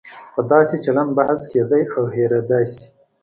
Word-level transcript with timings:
په 0.33 0.41
داسې 0.51 0.75
چلن 0.85 1.07
بحث 1.19 1.41
کېدای 1.51 1.83
او 1.95 2.03
هېریدای 2.15 2.65
شي. 2.73 2.85